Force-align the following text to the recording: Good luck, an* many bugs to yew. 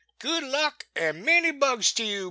Good 0.17 0.41
luck, 0.41 0.87
an* 0.95 1.23
many 1.23 1.51
bugs 1.51 1.91
to 1.91 2.03
yew. 2.03 2.19